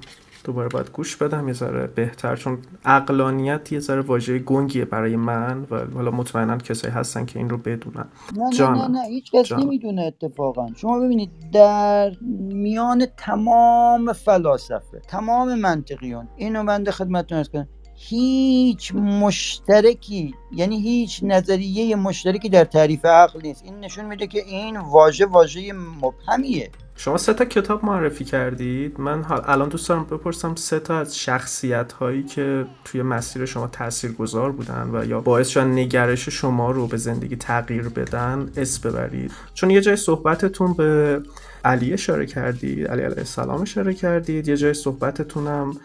[0.46, 5.68] دوباره باید گوش بدم یه ذره بهتر چون اقلانیت یه ذره واژه گنگیه برای من
[5.72, 8.06] و حالا مطمئنا کسایی هستن که این رو بدونن.
[8.36, 10.68] نه نه نه نه هیچ کس نمی‌دونه اتفاقا.
[10.76, 20.36] شما ببینید در میان تمام فلاسفه تمام منطقیون اینو بنده خدمتتون ارز کنم هیچ مشترکی
[20.52, 23.64] یعنی هیچ نظریه مشترکی در تعریف عقل نیست.
[23.66, 26.72] این نشون میده که این واژه واژه مبهمیه.
[26.98, 29.00] شما سه تا کتاب معرفی کردید.
[29.00, 34.12] من الان دوست دارم بپرسم سه تا از شخصیت هایی که توی مسیر شما تأثیر
[34.12, 39.32] گذار بودن و یا باعث شدن نگرش شما رو به زندگی تغییر بدن اسم ببرید.
[39.54, 41.22] چون یه جای صحبتتون به
[41.66, 44.48] علی اشاره کردید علی علیه السلام اشاره کردید.
[44.48, 45.78] یه جای صحبتتونم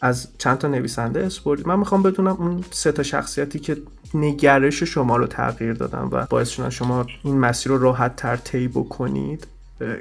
[0.00, 3.76] از چند تا نویسنده اسپوردید من می‌خوام بدونم اون سه تا شخصیتی که
[4.14, 8.68] نگرش شما رو تغییر دادن و باعث شدن شما این مسیر رو راحت تر طی
[8.68, 9.46] بکنید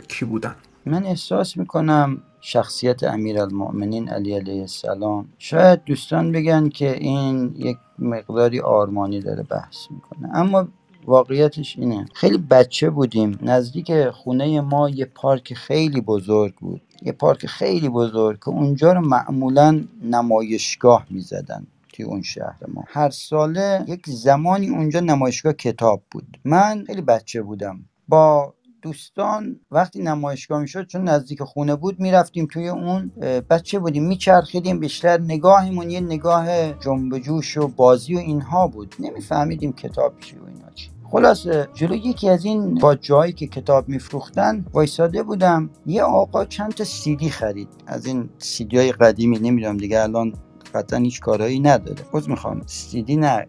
[0.08, 0.56] کی بودن؟
[0.86, 5.28] من احساس می‌کنم شخصیت امیرالمؤمنین علی علیه السلام.
[5.38, 10.68] شاید دوستان بگن که این یک مقداری آرمانی داره بحث می‌کنه اما
[11.06, 12.06] واقعیتش اینه.
[12.14, 16.82] خیلی بچه بودیم نزدیک خونه ما یه پارک خیلی بزرگ بود.
[17.02, 22.84] یه پارک خیلی بزرگ که اونجا رو معمولا نمایشگاه می‌زدن توی اون شهر ما.
[22.88, 26.38] هر ساله یک زمانی اونجا نمایشگاه کتاب بود.
[26.46, 27.80] من خیلی بچه بودم.
[28.08, 33.12] با دوستان وقتی نمایشگاه می‌شد چون نزدیک خونه بود می‌رفتیم توی اون
[33.50, 38.96] بچه بودیم میچرخیدیم بیشتر نگاهمون یه نگاه جنب جوش و بازی و اینها بود.
[39.00, 40.97] نمیفهمیدیم کتاب چی و اینا چی.
[41.12, 45.70] خلاصه جلو یکی از این با جایی که کتاب میفروختن وایساده بودم.
[45.86, 47.70] یه آقا چند تا سیدی خرید.
[47.88, 50.34] از این سیدی های قدیمی نمی‌دونم دیگه الان
[50.74, 52.00] قطعا هیچ کارایی نداره.
[52.12, 52.62] باز می‌خوام.
[52.66, 53.48] سیدی نه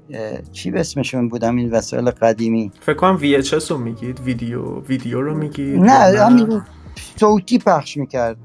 [0.53, 2.73] چی به اسمشون بودم؟ این وسایل قدیمی.
[2.81, 4.21] فکر کنم VHS رو میگید.
[4.21, 5.81] ویدیو ویدیو رو میگید.
[5.81, 6.63] نه همین
[7.21, 8.37] صوتی پخش می‌کرد.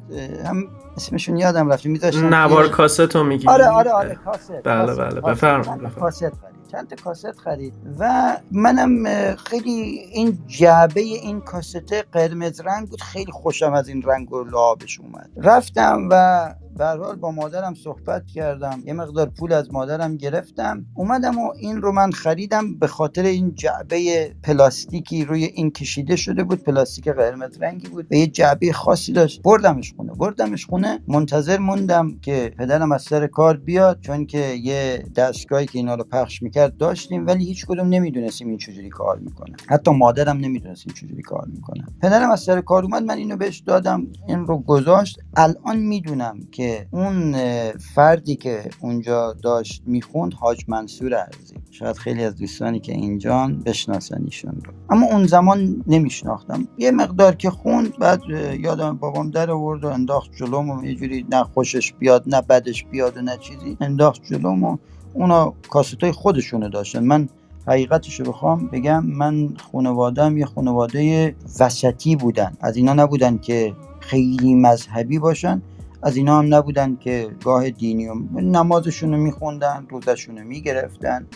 [0.46, 1.86] هم اسمشون یادم رفت.
[1.86, 3.50] میذاشتن نوار کاست رو میگید.
[3.50, 4.52] آره آره آره کاست.
[4.64, 5.94] بله بله بفرمایید.
[6.00, 6.32] کاست.
[6.74, 9.06] چند تا کاست خرید و منم
[9.36, 9.72] خیلی
[10.14, 15.30] این جعبه این کاست قرمز رنگ بود خیلی خوشم از این رنگ و لعابش اومد.
[15.38, 18.84] رفتم و به حال با مادرم صحبت کردم.
[18.86, 20.86] یه مقدار پول از مادرم گرفتم.
[20.96, 25.26] اومدم و این رو من خریدم به خاطر این جعبه پلاستیکی.
[25.26, 26.64] روی این کشیده شده بود.
[26.64, 28.10] پلاستیک قرمز رنگی بود.
[28.10, 29.42] به یه جعبه خاصی داشت.
[29.42, 30.14] بردمش خونه.
[30.14, 31.00] بردمش خونه.
[31.08, 34.00] منتظر موندم که پدرم از سر کار بیاد.
[34.00, 37.28] چون که یه دستگاهی که اینا رو پخش می‌کرد داشتیم.
[37.28, 39.56] ولی هیچ کدوم نمی‌دونستیم این چجوری کار می‌کنه.
[39.68, 41.86] حتی مادرم نمی‌دونست این چجوری کار می‌کنه.
[42.02, 43.04] پدرم از سر کار اومد.
[43.04, 44.08] من اینو بهش دادم.
[44.28, 45.20] این رو گذاشت.
[45.36, 47.36] الان می‌دونم که که اون
[47.72, 54.24] فردی که اونجا داشت می‌خوند حاج منصور ارزی شاید خیلی از دوستانی که اینجان بشناسن
[54.26, 54.74] ایشون رو.
[54.90, 56.68] اما اون زمان نمیشناختم.
[56.78, 58.22] یه مقدار که خوند بعد
[58.60, 62.86] یادم بابام در آورد و انداخت جلوم و یه جوری نه خوشش بیاد نه بدش
[62.86, 64.78] بیاد و نه چیزی انداخت جلوم و
[65.14, 67.04] اونا کاستای خودشونو داشتن.
[67.04, 67.30] من
[67.68, 72.58] حقیقتش رو بخوام بگم من خانوادم یه خانواده وسطی بودن.
[72.62, 75.62] از اینا نبودن که خیلی مذهبی باشن.
[76.04, 81.28] از اینا هم نبودن که گاه دینی نمازشون رو میخوندن روزشون رو می‌گرفتن.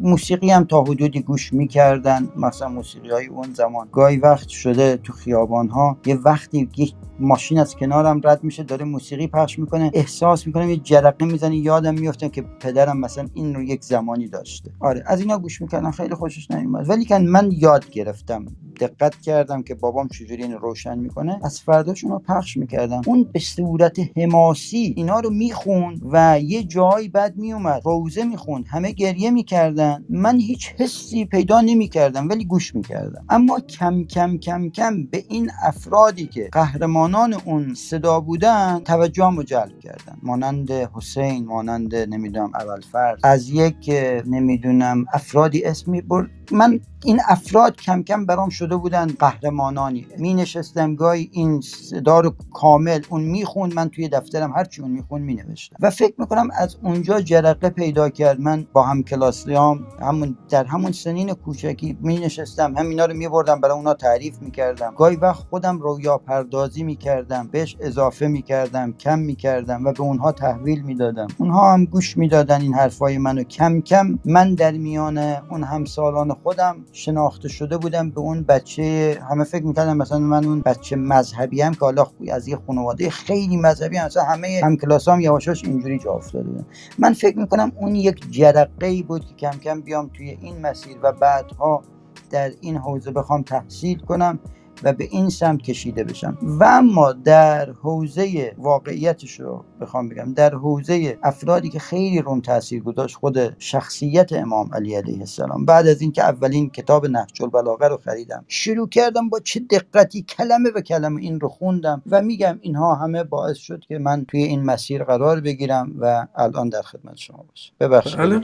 [0.00, 3.88] موسیقی هم تا حدودی گوش می‌کردن مثلا موسیقی های اون زمان.
[3.92, 8.84] گاهی وقت شده تو خیابان ها یه وقتی یک ماشین از کنارم رد میشه داره
[8.84, 13.62] موسیقی پخش می‌کنه احساس می‌کنم یه جرقه می‌زنه یادم میفته که پدرم مثلا این رو
[13.62, 14.70] یک زمانی داشته.
[14.80, 18.46] آره از اینا گوش می‌کردم خیلی خوشش نمیومد ولی که من یاد گرفتم
[18.80, 21.40] دقت کردم که بابام چجوری این روشن می‌کنه.
[21.44, 23.00] از فرداشون رو پخش می‌کردم.
[23.06, 28.64] اون به صورت حماسی اینا رو می‌خوند و یه جایی بد میومد روزه می‌خوند.
[28.68, 30.04] همه گریه می‌کردن.
[30.10, 33.24] من هیچ حسی پیدا نمی‌کردم ولی گوش می‌کردم.
[33.28, 39.42] اما کم کم کم کم به این افرادی که قهرمانان اون صدا بودن توجهم رو
[39.42, 40.18] جلب کردن.
[40.22, 43.90] مانند حسین مانند نمی‌دونم اول فرد از یک
[44.26, 50.06] نمی‌دونم افرادی اسمی برد من این افراد کم کم برام شده بودن قهرمانانی.
[50.18, 55.34] می نشستم گاهی این صدا کامل اون می‌خوند من توی دفترم هرچی اون می‌خوند می
[55.34, 58.40] نوشتم و فکر می‌کنم از اونجا جرقه پیدا کرد.
[58.40, 63.60] من با هم کلاسیام همون در همون سنین کوچکی می نشستم همینا رو می بردم
[63.60, 64.94] برای اونا تعریف می‌کردم.
[64.96, 70.82] گاهی وقت خودم رویا پردازی می‌کردم بهش اضافه می‌کردم کم می‌کردم و به اونها تحویل
[70.82, 71.26] می‌دادم.
[71.38, 73.42] اونها هم گوش می‌دادن این حرفای منو.
[73.42, 79.44] کم کم من در میان اون همسالان خودم شناخته شده بودم به اون بچه همه
[79.44, 83.96] فکر می‌کردم مثلا من اون بچه مذهبی هم که حالا از یه خانواده خیلی مذهبی
[83.96, 86.66] هم مثلا همه هم کلاسام یواشاش اینجوری جا افتاده بودن.
[86.98, 90.96] من فکر می‌کنم اون یک جرقه ای بود که کم کم بیام توی این مسیر
[91.02, 91.82] و بعدها
[92.30, 94.38] در این حوزه بخوام تحصیل کنم.
[94.82, 96.38] و به این سمت کشیده بشم.
[96.42, 102.82] و اما در حوزه واقعیتش رو بخوام بگم در حوزه افرادی که خیلی روم تاثیر
[102.82, 105.64] گذاشت خود شخصیت امام علی علیه السلام.
[105.64, 110.70] بعد از اینکه اولین کتاب نهج البلاغه رو خریدم شروع کردم با چه دقتی کلمه
[110.70, 112.02] به کلمه این رو خوندم.
[112.10, 116.68] و میگم اینها همه باعث شد که من توی این مسیر قرار بگیرم و الان
[116.68, 117.72] در خدمت شما باشم.
[117.80, 118.40] ببخشید بله.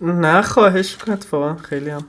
[0.00, 2.04] نه خواهش می‌کنم اتفاقا خیلی هم.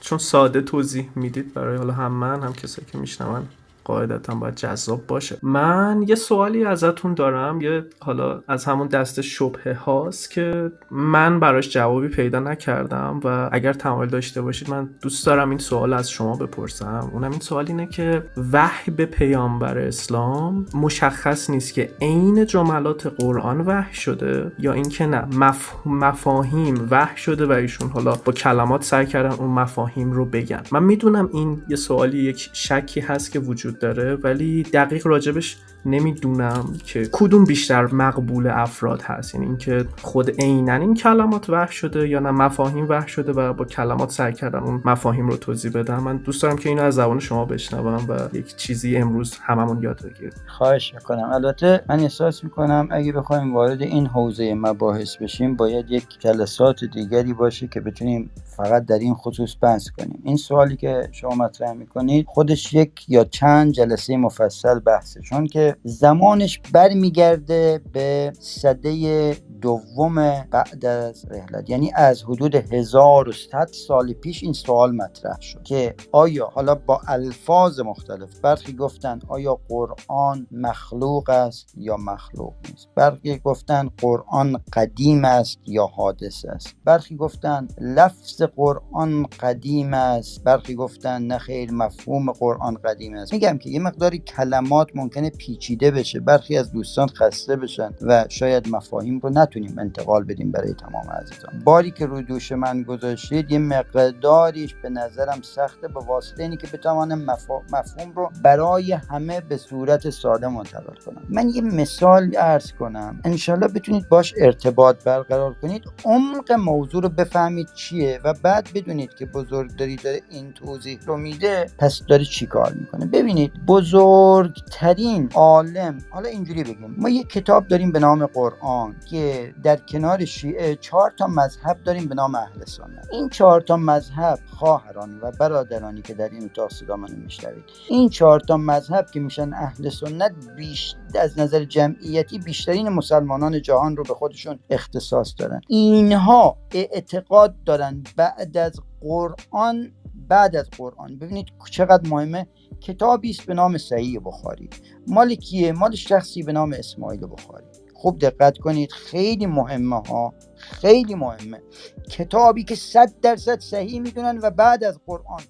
[0.00, 3.48] چون ساده توضیح می‌دید برای حالا هم من هم کسایی که میشنون.
[3.88, 5.36] قاعدتا باید جذاب باشه.
[5.42, 11.70] من یه سوالی ازتون دارم یه حالا از همون دست شبهه هاست که من براش
[11.70, 16.36] جوابی پیدا نکردم و اگر تمایل داشته باشید من دوست دارم این سوال از شما
[16.36, 17.10] بپرسم.
[17.12, 18.22] اونم این سوال اینه که
[18.52, 25.24] وحی به پیامبر اسلام مشخص نیست که عین جملات قرآن وحی شده یا اینکه نه
[25.36, 30.62] مفهوم مفاهیم وحی شده و ایشون حالا با کلمات سعی کردن اون مفاهیم رو بگن.
[30.72, 36.64] من می‌دونم این یه سوالی یک شکی هست که وجود داره ولی دقیق راجبش نمی‌دونم
[36.84, 39.34] که کدوم بیشتر مقبول افراد هست.
[39.34, 43.64] یعنی اینکه خود عینا این کلمات وحی شده یا نه مفاهیم وحی شده و با
[43.64, 47.18] کلمات سعی کردن اون مفاهیم رو توضیح بدم من دوست دارم که اینو از زبان
[47.18, 50.32] شما بشنوم و یک چیزی امروز هممون یاد بگیریم.
[50.46, 51.30] خواهش می‌کنم.
[51.32, 57.32] البته من احساس می‌کنم اگه بخوایم وارد این حوزه مباحث بشیم باید یک جلسات دیگری
[57.32, 60.20] باشه که بتونیم فقط در این خصوص بحث کنیم.
[60.24, 65.20] این سوالی که شما مطرح می‌کنید خودش یک یا چند جلسه مفصل بحثه.
[65.20, 70.14] چون که زمانش برمیگرده به صده دوم
[70.50, 71.70] بعد از رحلت.
[71.70, 77.80] یعنی از حدود 1100 سال پیش این سوال مطرح شد که آیا حالا با الفاظ
[77.80, 85.58] مختلف برخی گفتن آیا قرآن مخلوق است یا مخلوق نیست؟ برخی گفتن قرآن قدیم است
[85.66, 86.76] یا حادث است.
[86.84, 90.44] برخی گفتن لفظ قرآن قدیم است.
[90.44, 93.32] برخی گفتن نه خیر مفهوم قرآن قدیم است.
[93.32, 98.68] میگم که یه مقداری کلمات ممکنه پیچیده بشه برخی از دوستان خسته بشن و شاید
[98.68, 101.62] مفاهیم رو نتونیم انتقال بدیم برای تمام عزیزان.
[101.64, 106.66] باری که روی دوش من گذاشتید یه مقداریش به نظرم سخته به واسطه اینی که
[106.66, 107.60] بتوانم مفا...
[107.72, 111.22] مفهوم رو برای همه به صورت ساده منتقل کنم.
[111.28, 113.20] من یه مثال ارز کنم.
[113.24, 115.84] انشالله بتونید باش ارتباط برقرار کنید.
[116.04, 121.66] عمق موضوع رو بفهمید چیه و بعد بدونید که بزرگداری داره این توضیح رو میده.
[121.78, 125.98] پس داره چی کار می‌کنه؟ ببینید بزرگترین عالم.
[126.10, 131.12] حالا اینجوری بگیم ما یه کتاب داریم به نام قرآن که در کنار شیعه چهار
[131.18, 133.08] تا مذهب داریم به نام اهل سنت.
[133.12, 137.64] این چهار تا مذهب خواهران و برادرانی که در این اتاق صدا منو میشنوید.
[137.88, 143.96] این چهار تا مذهب که میشن اهل سنت بیش از نظر جمعیتی بیشترین مسلمانان جهان
[143.96, 149.92] رو به خودشون اختصاص دارن اینها اعتقاد دارن بعد از قرآن
[150.28, 151.18] بعد از قرآن.
[151.18, 152.46] ببینید چقدر مهمه.
[152.80, 154.70] کتابی است به نام صحیح بخاری.
[155.06, 157.66] مال کیه؟ مال شخصی به نام اسماعیل بخاری.
[157.94, 158.92] خوب دقت کنید.
[158.92, 160.34] خیلی مهمه ها.
[160.56, 161.62] خیلی مهمه.
[162.10, 165.40] کتابی که صد درصد صحیح می‌دونن و بعد از قرآن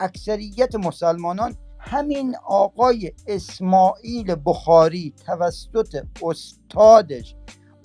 [0.00, 7.36] اکثریت مسلمانان همین آقای اسماعیل بخاری توسط استادش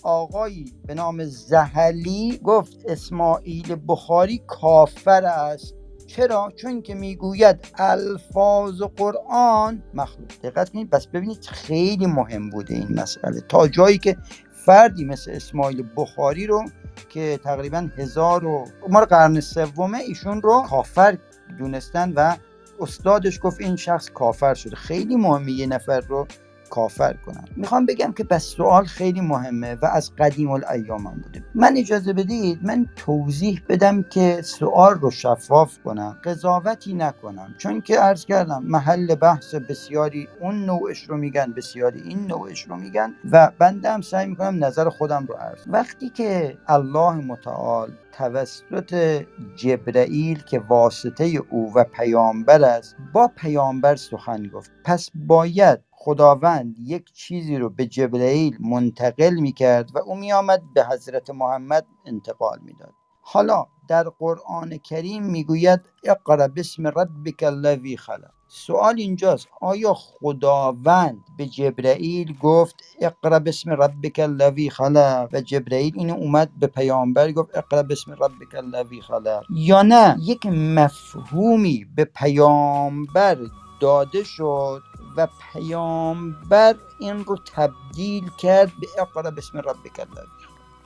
[0.03, 5.75] آقایی به نام زهلی گفت اسماعیل بخاری کافر است.
[6.15, 10.27] چرا؟ چون که می‌گوید الفاظ قرآن مخلوق.
[10.43, 13.41] دقت کنید پس ببینید خیلی مهم بوده این مسئله.
[13.41, 14.17] تا جایی که
[14.65, 16.65] فردی مثل اسماعیل بخاری رو
[17.09, 21.17] که تقریبا هزار و مال قرن سومه ایشون رو کافر
[21.59, 22.35] دونستن و
[22.79, 24.75] استادش گفت این شخص کافر شده.
[24.75, 26.27] خیلی مهمه یه نفر رو
[26.73, 31.43] کافر کنن می‌خوام بگم که پس سوال خیلی مهمه و از قدیم الایام هم بوده.
[31.55, 37.55] من اجازه بدید من توضیح بدم که سوال رو شفاف کنم قضاوتی نکنم.
[37.57, 42.75] چون که عرض کردم محل بحث بسیاری اون نوعش رو میگن بسیاری این نوعش رو
[42.75, 49.21] میگن و بنده هم سعی می‌کنم نظر خودم رو عرض وقتی که الله متعال توسط
[49.55, 54.71] جبرئیل که واسطه او و پیامبر است با پیامبر سخن گفت.
[54.83, 60.61] پس باید خداوند یک چیزی رو به جبرئیل منتقل می کرد و او می آمد
[60.73, 62.93] به حضرت محمد انتقال می‌داد.
[63.21, 68.31] حالا در قرآن کریم می‌گوید اقرا بسم ربک الذی خلق.
[68.47, 76.13] سوال اینجاست آیا خداوند به جبرئیل گفت اقرا بسم ربک الذی خلق؟ و جبرئیل اینو
[76.13, 79.43] اومد به پیامبر گفت اقرا بسم ربک الذی خلق.
[79.49, 83.37] یا نه یک مفهومی به پیامبر
[83.79, 84.81] داده شد
[85.17, 90.27] و پیامبر این رو تبدیل کرد به اقرا بسم ربک الذی.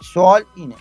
[0.01, 0.75] سوال اینه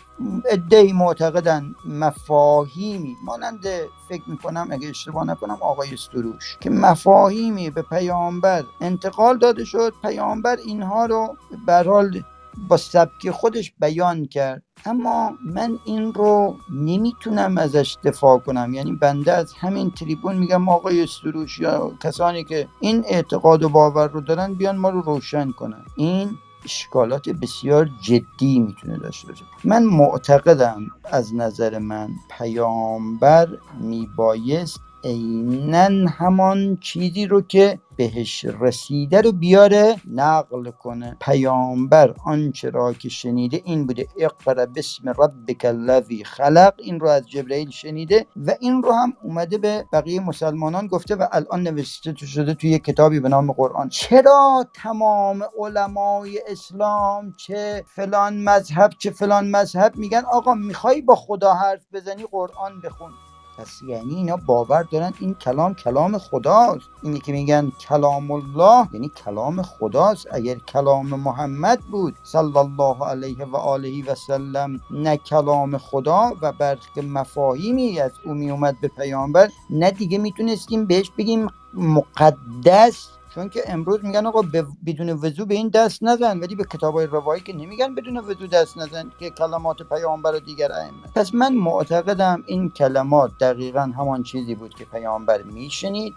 [0.50, 3.66] ادهی معتقدن مفاهیمی مانند
[4.08, 9.94] فکر می‌کنم اگه اشتباه نکنم آقای سروش که مفاهیمی به پیامبر انتقال داده شد.
[10.02, 11.36] پیامبر اینها رو
[11.66, 12.22] برحال
[12.68, 14.62] با سبک خودش بیان کرد.
[14.84, 18.74] اما من این رو نمی‌تونم ازش دفاع کنم.
[18.74, 24.08] یعنی بنده از همین تریبون میگم آقای سروش یا کسانی که این اعتقاد و باور
[24.08, 25.84] رو دارن بیان ما رو روشن کنن.
[25.96, 26.30] این
[26.64, 29.44] اشکالات بسیار جدی می‌تونه داشته باشه.
[29.64, 33.48] من معتقدم از نظر من پیامبر
[33.80, 41.16] میبایست عینا همان چیزی رو که بهش رسیده رو بیاره نقل کنه.
[41.20, 47.28] پیامبر آنچه را که شنیده این بوده اقرا بسم ربک الذی خلق این رو از
[47.28, 52.54] جبرئیل شنیده و این رو هم اومده به بقیه مسلمانان گفته و الان نوشته شده
[52.54, 53.88] توی کتابی به نام قرآن.
[53.88, 61.54] چرا تمام علمای اسلام چه فلان مذهب چه فلان مذهب میگن؟ آقا می‌خوای با خدا
[61.54, 63.12] حرف بزنی قرآن بخون.
[63.58, 66.88] پس یعنی اینا باور دارن این کلام کلام خداست.
[67.02, 70.26] اینی که میگن کلام الله یعنی کلام خداست.
[70.32, 76.52] اگر کلام محمد بود صلی الله علیه و آله و سلم نه کلام خدا و
[76.52, 83.08] برق مفاهیمی از او میومد به پیامبر نه دیگه می‌تونستیم بهش بگیم مقدس.
[83.36, 84.42] چون که امروز میگن آقا
[84.86, 88.46] بدون وضو به این دست نزن ولی به کتاب های روایی که نمیگن بدون وضو
[88.46, 91.06] دست نزن که کلمات پیامبر و دیگر ائمه.
[91.14, 96.14] پس من معتقدم این کلمات دقیقا همان چیزی بود که پیامبر میشنید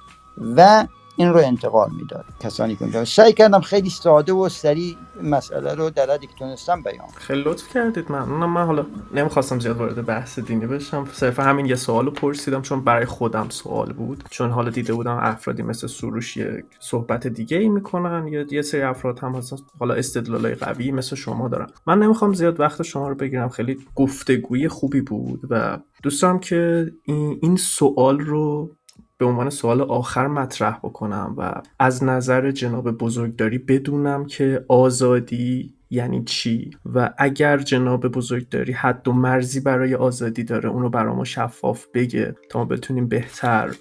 [0.56, 0.88] و
[1.20, 2.26] این رو انتقال می‌داد.
[2.40, 7.08] کسانی که سعی کردم خیلی ساده و سریع مسئله رو در حدی که تونستم بیان
[7.16, 8.12] خیلی لطف کردید.
[8.12, 11.08] من من حالا نمی‌خواستم زیاد وارد بحث دینی بشم.
[11.14, 14.24] صرفا همین یه سوال رو پرسیدم چون برای خودم سوال بود.
[14.30, 18.28] چون حالا دیده بودم افرادی مثل سروش یک صحبت دیگه ای می‌کنن.
[18.28, 21.68] یا یه سری افراد هم هستن حالا استدلالای قوی مثل شما دارن.
[21.88, 23.50] من نمی‌خوام زیاد وقت شما رو بگیرم.
[23.50, 28.72] خیلی گفتگوی خوبی بود و دوست دارم که این, این سوال رو
[29.20, 36.24] به عنوان سوال آخر مطرح بکنم و از نظر جناب بزرگداری بدونم که آزادی یعنی
[36.24, 42.36] چی؟ و اگر جناب بزرگداری حد و مرزی برای آزادی داره اونو برامو شفاف بگه
[42.50, 43.72] تا ما بتونیم بهتر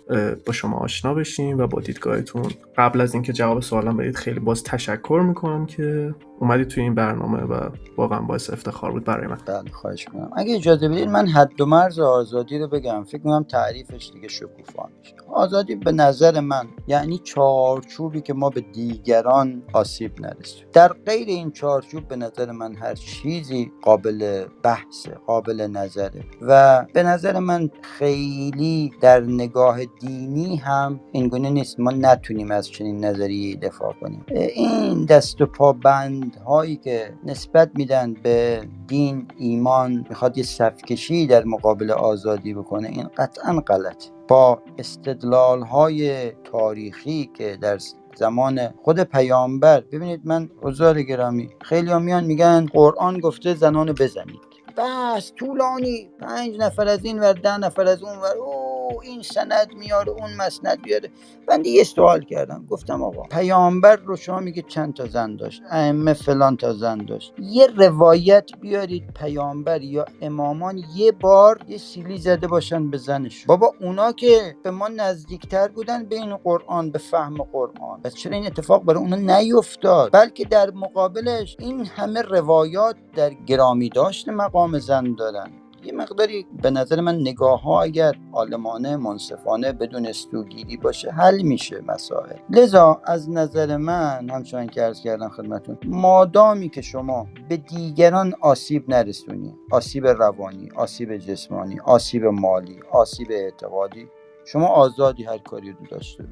[0.47, 2.53] با شما آشنا بشیم و با دیدگاهتون.
[2.77, 7.39] قبل از اینکه جواب سوالم بدید خیلی باز تشکر می‌کنم که اومدی توی این برنامه
[7.39, 9.39] و واقعا باعث افتخار بود برای من.
[9.47, 10.31] بله خواهش می‌کنم.
[10.37, 13.05] اگه اجازه بدید من حد و مرز آزادی رو بگم.
[13.05, 15.15] فکر می‌کنم تعریفش دیگه شکوفا میشه.
[15.33, 20.67] آزادی به نظر من یعنی چارچوبی که ما به دیگران آسیب نرسیم.
[20.73, 26.25] در غیر این چارچوب به نظر من هر چیزی قابل بحث قابل نظره.
[26.43, 31.81] و به نظر من خیلی در نگاه دینی هم اینگونه نیست.
[31.81, 34.25] ما نتونیم از چنین نظری دفاع کنیم.
[34.55, 41.27] این دست و پا بند هایی که نسبت میدن به دین ایمان می‌خواد یه صفکشی
[41.27, 47.79] در مقابل آزادی بکنه این قطعا غلط با استدلال های تاریخی که در
[48.17, 54.41] زمان خود پیامبر ببینید من حضار گرامی خیلی میان میگن قرآن گفته زنانو بزنید.
[54.77, 59.75] بس طولانی پنج نفر از این ور ده نفر از اون ور او این سند
[59.79, 61.11] میاره اون مسند بیاره
[61.49, 62.67] من یه سوال کردم.
[62.71, 67.33] گفتم آقا پیامبر رو شما میگه چند تا زن داشت؟ ائمه فلان تا زن داشت.
[67.39, 73.75] یه روایت بیارید پیامبر یا امامان یه بار یه سیلی زده باشن به زنش بابا
[73.81, 78.01] اونا که به ما نزدیکتر بودن به این قرآن به فهم قرآن.
[78.05, 83.89] پس چرا این اتفاق برای اونا نیفتاد؟ بلکه در مقابلش این همه روایات در گرامی
[83.89, 85.51] داشت مقام زن دارن
[85.85, 91.81] یه مقداری به نظر من نگاه ها اگر عالمانه منصفانه بدون استوگیری باشه حل میشه
[91.87, 92.37] مسائل.
[92.51, 98.91] لذا از نظر من همچنان که ارز کردم خدمتون مادامی که شما به دیگران آسیب
[98.91, 104.09] نرسونی آسیب روانی آسیب جسمانی آسیب مالی آسیب اعتقادی
[104.45, 106.25] شما آزادی هر کاری رو داشته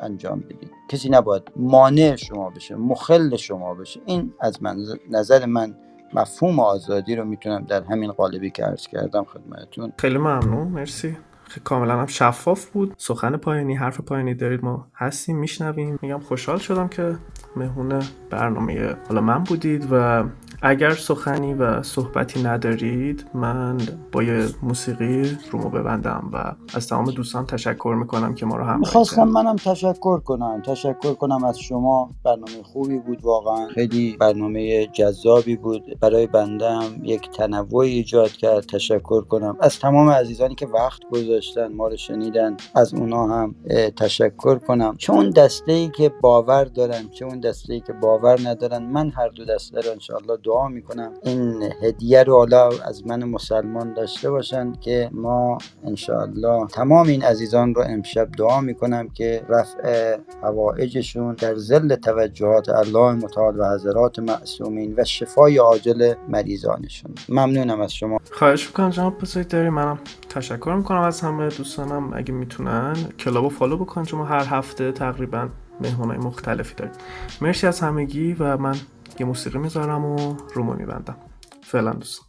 [0.00, 0.70] انجام بدید.
[0.88, 4.00] کسی نباید مانع شما بشه مخل شما بشه.
[4.06, 4.78] این از من
[5.10, 5.74] نظر من
[6.14, 10.68] مفهوم آزادی رو می‌تونم در همین قالبی که عرض کردم خدمتتون خیلی ممنون.
[10.68, 11.16] مرسی.
[11.64, 12.94] کاملا هم شفاف بود.
[12.98, 15.98] سخن پایانی حرف پایانی دارید ما هستیم میشنویم.
[16.02, 17.16] میگم خوشحال شدم که
[17.56, 20.24] مهمون برنامه حالا من بودید و
[20.64, 23.78] اگر سخنی و صحبتی ندارید من
[24.12, 28.78] با یه موسیقی رومو ببندم و از تمام دوستان تشکر می‌کنم که ما رو هم
[28.78, 30.62] می‌خواستم منم تشکر کنم.
[30.66, 32.10] تشکر کنم از شما.
[32.24, 33.68] برنامه خوبی بود واقعا.
[33.68, 35.98] خیلی برنامه جذابی بود.
[36.00, 38.66] برای بنده هم یک تنوع ایجاد کرد.
[38.66, 39.56] تشکر کنم.
[39.60, 43.54] از تمام عزیزانی که وقت گذاشت گذاشتن ما رو شنیدن از اونا هم
[43.96, 44.96] تشکر کنم.
[44.98, 49.44] چون دسته ای که باور دارن چون دسته ای که باور ندارن من هر دو
[49.44, 51.12] دسته رو انشاءالله دعا می‌کنم.
[51.22, 57.74] این هدیه رو حالا از من مسلمان داشته باشن که ما انشاءالله تمام این عزیزان
[57.74, 64.94] رو امشب دعا می‌کنم که رفع هوایجشون در زل توجهات الله متعال و حضرات معصومین
[64.96, 67.14] و شفای عاجل مریضانشون.
[67.28, 68.18] ممنونم از شما.
[68.32, 69.18] خواهش می‌کنم جناب
[69.50, 69.98] داری منم
[70.28, 72.12] تشکر می‌کنم از همه دوستانم.
[72.14, 75.48] اگه می‌تونن کلابو فالو بکنن چون هر هفته تقریبا
[75.80, 76.94] مهمانهای مختلفی داریم.
[77.40, 78.74] مرسی از همگی و من
[79.22, 81.16] یه موسیقی می‌ذارم و رومو میبندم.
[81.62, 82.26] فعلا دوستان.